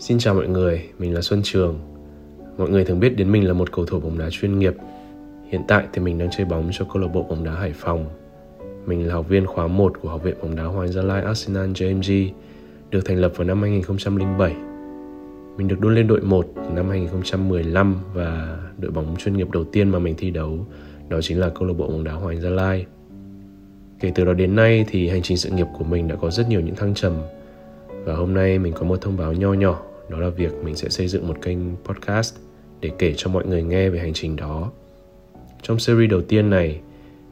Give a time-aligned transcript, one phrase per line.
[0.00, 1.78] Xin chào mọi người, mình là Xuân Trường.
[2.58, 4.74] Mọi người thường biết đến mình là một cầu thủ bóng đá chuyên nghiệp.
[5.48, 8.06] Hiện tại thì mình đang chơi bóng cho câu lạc bộ bóng đá Hải Phòng.
[8.86, 11.70] Mình là học viên khóa 1 của Học viện bóng đá Hoàng Gia Lai Arsenal
[11.70, 12.30] JMG,
[12.90, 14.54] được thành lập vào năm 2007.
[15.56, 19.90] Mình được đôn lên đội 1 năm 2015 và đội bóng chuyên nghiệp đầu tiên
[19.90, 20.66] mà mình thi đấu
[21.08, 22.86] đó chính là câu lạc bộ bóng đá Hoàng Gia Lai.
[24.00, 26.48] Kể từ đó đến nay thì hành trình sự nghiệp của mình đã có rất
[26.48, 27.12] nhiều những thăng trầm
[28.08, 30.88] và hôm nay mình có một thông báo nho nhỏ đó là việc mình sẽ
[30.88, 32.34] xây dựng một kênh podcast
[32.80, 34.70] để kể cho mọi người nghe về hành trình đó.
[35.62, 36.80] Trong series đầu tiên này,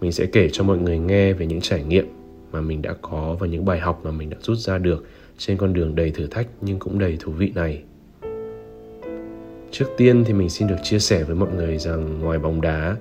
[0.00, 2.06] mình sẽ kể cho mọi người nghe về những trải nghiệm
[2.52, 5.06] mà mình đã có và những bài học mà mình đã rút ra được
[5.38, 7.82] trên con đường đầy thử thách nhưng cũng đầy thú vị này.
[9.70, 12.96] Trước tiên thì mình xin được chia sẻ với mọi người rằng ngoài bóng đá,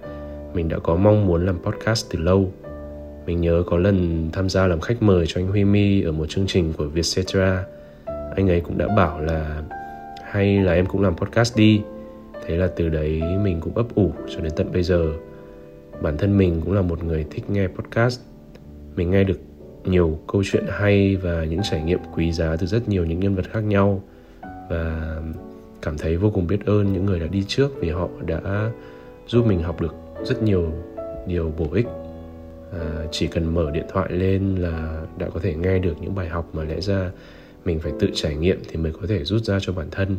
[0.53, 2.53] mình đã có mong muốn làm podcast từ lâu.
[3.25, 6.25] Mình nhớ có lần tham gia làm khách mời cho anh Huy Mi ở một
[6.29, 7.65] chương trình của Vietcetera.
[8.35, 9.61] Anh ấy cũng đã bảo là
[10.23, 11.81] hay là em cũng làm podcast đi.
[12.45, 15.11] Thế là từ đấy mình cũng ấp ủ cho đến tận bây giờ.
[16.01, 18.19] Bản thân mình cũng là một người thích nghe podcast.
[18.95, 19.39] Mình nghe được
[19.83, 23.35] nhiều câu chuyện hay và những trải nghiệm quý giá từ rất nhiều những nhân
[23.35, 24.01] vật khác nhau.
[24.69, 25.15] Và
[25.81, 28.71] cảm thấy vô cùng biết ơn những người đã đi trước vì họ đã
[29.27, 30.71] giúp mình học được rất nhiều
[31.27, 31.87] điều bổ ích
[32.71, 36.29] à, chỉ cần mở điện thoại lên là đã có thể nghe được những bài
[36.29, 37.11] học mà lẽ ra
[37.65, 40.17] mình phải tự trải nghiệm thì mới có thể rút ra cho bản thân.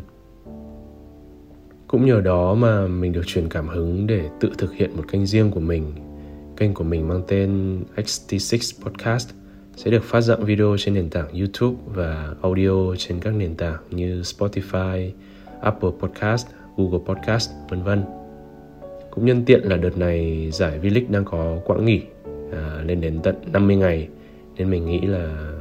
[1.87, 5.27] Cũng nhờ đó mà mình được truyền cảm hứng để tự thực hiện một kênh
[5.27, 5.93] riêng của mình.
[6.57, 9.31] Kênh của mình mang tên XT6 Podcast
[9.77, 13.77] sẽ được phát dạng video trên nền tảng YouTube và audio trên các nền tảng
[13.91, 15.11] như Spotify,
[15.61, 18.05] Apple Podcast, Google Podcast, vân vân.
[19.11, 22.03] Cũng nhân tiện là đợt này giải V-League đang có quãng nghỉ.
[22.53, 24.09] Ờ, à, lên đến tận 50 ngày
[24.57, 25.53] nên mình nghĩ là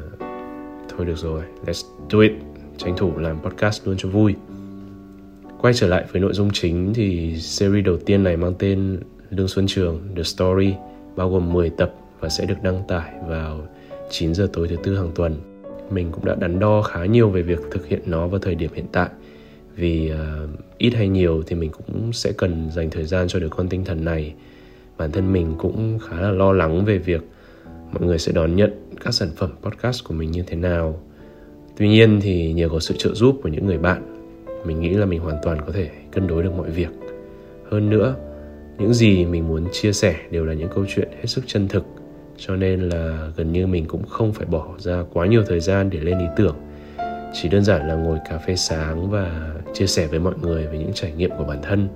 [0.90, 2.32] thôi được rồi let's do it
[2.78, 4.36] tranh thủ làm podcast luôn cho vui
[5.62, 9.48] quay trở lại với nội dung chính thì series đầu tiên này mang tên Lương
[9.48, 10.74] Xuân Trường The Story
[11.16, 13.68] bao gồm 10 tập và sẽ được đăng tải vào
[14.10, 15.36] 9 giờ tối thứ tư hàng tuần.
[15.90, 18.72] Mình cũng đã đắn đo khá nhiều về việc thực hiện nó vào thời điểm
[18.74, 19.10] hiện tại
[19.76, 23.50] vì uh, ít hay nhiều thì mình cũng sẽ cần dành thời gian cho đứa
[23.50, 24.34] con tinh thần này.
[24.98, 27.22] Bản thân mình cũng khá là lo lắng về việc
[27.92, 28.72] mọi người sẽ đón nhận
[29.04, 31.00] các sản phẩm podcast của mình như thế nào.
[31.78, 34.26] Tuy nhiên thì nhờ có sự trợ giúp của những người bạn,
[34.66, 36.90] mình nghĩ là mình hoàn toàn có thể cân đối được mọi việc.
[37.72, 38.16] Hơn nữa,
[38.80, 41.86] những gì mình muốn chia sẻ đều là những câu chuyện hết sức chân thực,
[42.38, 45.90] cho nên là gần như mình cũng không phải bỏ ra quá nhiều thời gian
[45.90, 46.56] để lên ý tưởng.
[47.34, 50.78] Chỉ đơn giản là ngồi cà phê sáng và chia sẻ với mọi người về
[50.78, 51.88] những trải nghiệm của bản thân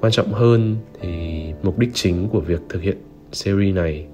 [0.00, 2.96] quan trọng hơn thì mục đích chính của việc thực hiện
[3.32, 4.06] series này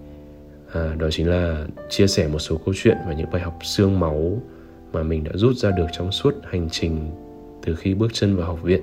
[0.73, 4.01] à, đó chính là chia sẻ một số câu chuyện và những bài học xương
[4.01, 4.43] máu
[4.93, 7.11] mà mình đã rút ra được trong suốt hành trình
[7.67, 8.81] từ khi bước chân vào học viện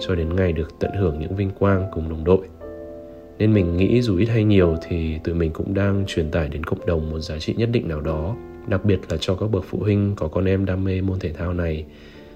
[0.00, 2.48] cho đến ngày được tận hưởng những vinh quang cùng đồng đội.
[3.38, 6.64] Nên mình nghĩ dù ít hay nhiều thì tụi mình cũng đang truyền tải đến
[6.64, 8.36] cộng đồng một giá trị nhất định nào đó
[8.66, 11.32] đặc biệt là cho các bậc phụ huynh có con em đam mê môn thể
[11.32, 11.84] thao này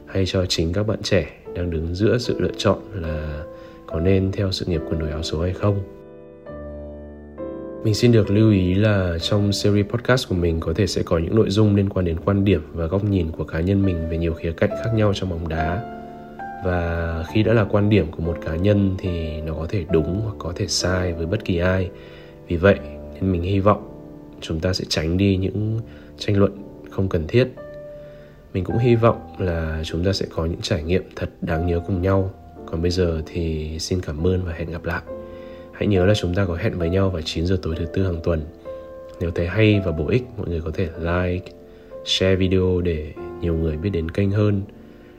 [0.07, 3.45] hay cho chính các bạn trẻ đang đứng giữa sự lựa chọn là
[3.87, 5.97] có nên theo sự nghiệp quần đùi áo số hay không
[7.87, 11.19] mình xin được lưu ý là trong series podcast của mình có thể sẽ có
[11.19, 14.09] những nội dung liên quan đến quan điểm và góc nhìn của cá nhân mình
[14.11, 15.93] về nhiều khía cạnh khác nhau trong bóng đá.
[16.65, 20.21] Và khi đã là quan điểm của một cá nhân thì nó có thể đúng
[20.25, 21.91] hoặc có thể sai với bất kỳ ai.
[22.49, 22.79] Vì vậy,
[23.15, 23.89] nên mình hy vọng
[24.41, 25.81] chúng ta sẽ tránh đi những
[26.19, 26.53] tranh luận
[26.91, 27.49] không cần thiết.
[28.55, 31.81] Mình cũng hy vọng là chúng ta sẽ có những trải nghiệm thật đáng nhớ
[31.87, 32.31] cùng nhau.
[32.67, 35.03] Còn bây giờ thì xin cảm ơn và hẹn gặp lại.
[35.73, 38.05] Hãy nhớ là chúng ta có hẹn với nhau vào 9 giờ tối thứ tư
[38.05, 38.43] hàng tuần.
[39.21, 41.53] Nếu thấy hay và bổ ích, mọi người có thể like,
[42.05, 44.63] share video để nhiều người biết đến kênh hơn.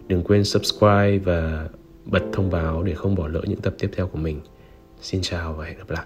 [0.08, 1.70] Đừng quên subscribe và
[2.06, 4.40] bật thông báo để không bỏ lỡ những tập tiếp theo của mình.
[5.02, 6.06] Xin chào và hẹn gặp lại.